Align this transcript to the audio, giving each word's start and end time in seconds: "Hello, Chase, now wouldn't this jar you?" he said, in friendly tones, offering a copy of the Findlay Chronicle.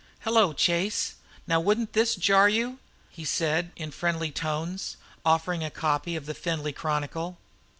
"Hello, 0.21 0.51
Chase, 0.51 1.13
now 1.45 1.59
wouldn't 1.59 1.93
this 1.93 2.15
jar 2.15 2.49
you?" 2.49 2.79
he 3.11 3.23
said, 3.23 3.69
in 3.75 3.91
friendly 3.91 4.31
tones, 4.31 4.97
offering 5.23 5.63
a 5.63 5.69
copy 5.69 6.15
of 6.15 6.25
the 6.25 6.33
Findlay 6.33 6.73
Chronicle. 6.73 7.37